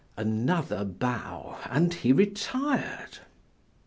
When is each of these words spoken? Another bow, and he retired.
Another 0.17 0.83
bow, 0.83 1.59
and 1.69 1.93
he 1.93 2.11
retired. 2.11 3.19